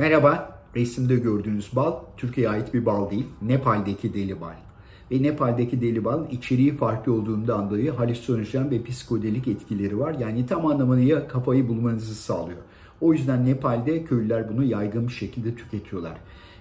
[0.00, 4.54] Merhaba, resimde gördüğünüz bal Türkiye'ye ait bir bal değil, Nepal'deki deli bal.
[5.10, 10.16] Ve Nepal'deki deli bal içeriği farklı olduğundan dolayı halüsinojen ve psikodelik etkileri var.
[10.20, 12.58] Yani tam anlamıyla kafayı bulmanızı sağlıyor.
[13.00, 16.16] O yüzden Nepal'de köylüler bunu yaygın bir şekilde tüketiyorlar.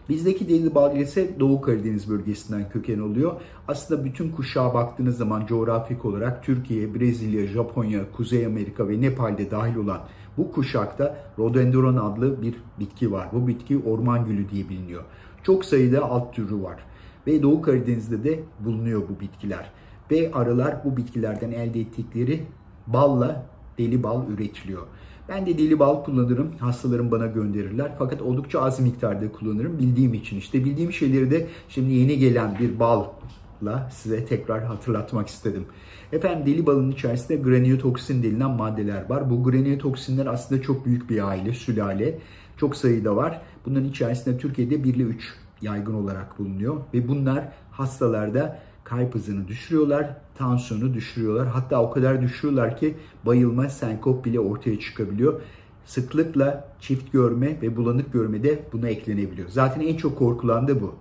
[0.09, 3.41] Bizdeki deli bal ise Doğu Karadeniz bölgesinden köken oluyor.
[3.67, 9.75] Aslında bütün kuşağa baktığınız zaman coğrafik olarak Türkiye, Brezilya, Japonya, Kuzey Amerika ve Nepal'de dahil
[9.75, 9.99] olan
[10.37, 13.27] bu kuşakta rhododendron adlı bir bitki var.
[13.33, 15.03] Bu bitki orman gülü diye biliniyor.
[15.43, 16.79] Çok sayıda alt türü var.
[17.27, 19.71] Ve Doğu Karadeniz'de de bulunuyor bu bitkiler.
[20.11, 22.43] Ve arılar bu bitkilerden elde ettikleri
[22.87, 23.45] balla
[23.77, 24.87] deli bal üretiliyor.
[25.29, 26.51] Ben de deli bal kullanırım.
[26.59, 27.91] Hastalarım bana gönderirler.
[27.99, 30.37] Fakat oldukça az miktarda kullanırım bildiğim için.
[30.37, 35.65] İşte bildiğim şeyleri de şimdi yeni gelen bir balla size tekrar hatırlatmak istedim.
[36.11, 39.29] Efendim deli balın içerisinde graniyotoksin denilen maddeler var.
[39.29, 42.19] Bu graniyotoksinler aslında çok büyük bir aile, sülale.
[42.57, 43.41] Çok sayıda var.
[43.65, 46.77] Bunların içerisinde Türkiye'de 1 ile 3 yaygın olarak bulunuyor.
[46.93, 48.59] Ve bunlar hastalarda
[48.89, 51.47] kalp hızını düşürüyorlar, tansiyonu düşürüyorlar.
[51.47, 52.95] Hatta o kadar düşürüyorlar ki
[53.25, 55.41] bayılma, senkop bile ortaya çıkabiliyor.
[55.85, 59.49] Sıklıkla çift görme ve bulanık görme de buna eklenebiliyor.
[59.49, 60.95] Zaten en çok korkulan da bu.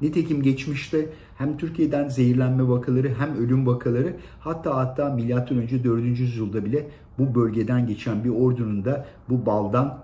[0.00, 6.04] Nitekim geçmişte hem Türkiye'den zehirlenme vakaları hem ölüm vakaları hatta hatta milattan önce 4.
[6.04, 9.98] yüzyılda bile bu bölgeden geçen bir ordunun da bu baldan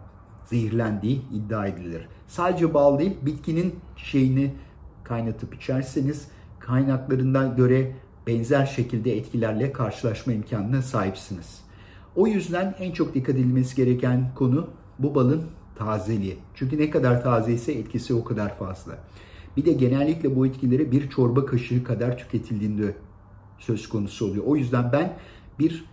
[0.44, 2.08] zehirlendiği iddia edilir.
[2.26, 4.50] Sadece bal değil bitkinin şeyini
[5.04, 6.28] kaynatıp içerseniz
[6.60, 7.92] kaynaklarından göre
[8.26, 11.60] benzer şekilde etkilerle karşılaşma imkanına sahipsiniz.
[12.16, 15.42] O yüzden en çok dikkat edilmesi gereken konu bu balın
[15.74, 16.38] tazeliği.
[16.54, 18.98] Çünkü ne kadar taze ise etkisi o kadar fazla.
[19.56, 22.94] Bir de genellikle bu etkileri bir çorba kaşığı kadar tüketildiğinde
[23.58, 24.44] söz konusu oluyor.
[24.46, 25.16] O yüzden ben
[25.58, 25.84] bir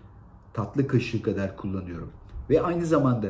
[0.53, 2.11] tatlı kaşığı kadar kullanıyorum.
[2.49, 3.27] Ve aynı zamanda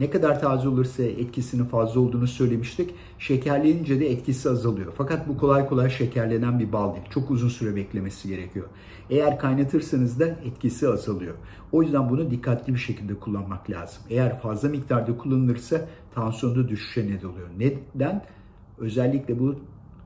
[0.00, 2.94] ne kadar taze olursa etkisinin fazla olduğunu söylemiştik.
[3.18, 4.92] Şekerlenince de etkisi azalıyor.
[4.96, 7.06] Fakat bu kolay kolay şekerlenen bir bal değil.
[7.10, 8.66] Çok uzun süre beklemesi gerekiyor.
[9.10, 11.34] Eğer kaynatırsanız da etkisi azalıyor.
[11.72, 14.02] O yüzden bunu dikkatli bir şekilde kullanmak lazım.
[14.10, 15.80] Eğer fazla miktarda kullanılırsa
[16.14, 17.48] tansiyonda düşüşe neden oluyor.
[17.58, 18.24] Neden?
[18.78, 19.54] Özellikle bu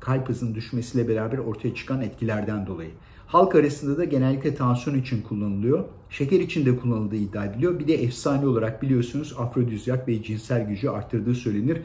[0.01, 2.91] kalp hızının düşmesiyle beraber ortaya çıkan etkilerden dolayı.
[3.33, 5.85] Halk arasında da genellikle tansiyon için kullanılıyor.
[6.11, 7.79] Şeker için de kullanıldığı iddia ediliyor.
[7.79, 11.83] Bir de efsane olarak biliyorsunuz afrodizyak ve cinsel gücü arttırdığı söylenir.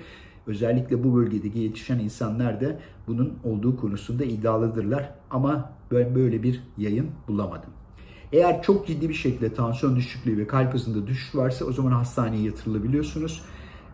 [0.48, 5.10] Özellikle bu bölgedeki yetişen insanlar da bunun olduğu konusunda iddialıdırlar.
[5.32, 7.70] Ama ben böyle bir yayın bulamadım.
[8.32, 12.44] Eğer çok ciddi bir şekilde tansiyon düşüklüğü ve kalp hızında düşüş varsa o zaman hastaneye
[12.44, 13.42] yatırılabiliyorsunuz.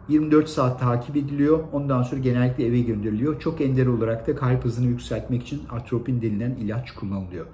[0.10, 1.60] 24 saat takip ediliyor.
[1.72, 3.40] Ondan sonra genellikle eve gönderiliyor.
[3.40, 7.46] Çok ender olarak da kalp hızını yükseltmek için atropin denilen ilaç kullanılıyor.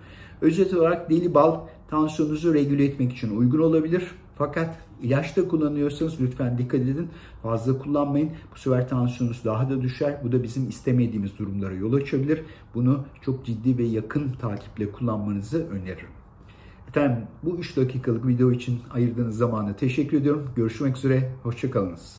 [0.41, 4.03] Özet olarak deli bal tansiyonunuzu regüle etmek için uygun olabilir.
[4.37, 7.09] Fakat ilaçta kullanıyorsanız lütfen dikkat edin.
[7.43, 8.31] Fazla kullanmayın.
[8.53, 10.17] Bu sefer tansiyonunuz daha da düşer.
[10.23, 12.41] Bu da bizim istemediğimiz durumlara yol açabilir.
[12.75, 16.09] Bunu çok ciddi ve yakın takiple kullanmanızı öneririm.
[16.87, 20.49] Efendim bu 3 dakikalık video için ayırdığınız zamana teşekkür ediyorum.
[20.55, 21.31] Görüşmek üzere.
[21.43, 22.17] Hoşçakalınız.